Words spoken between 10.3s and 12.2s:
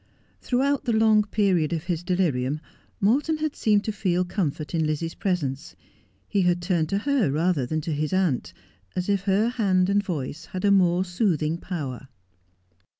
had a more soothing power.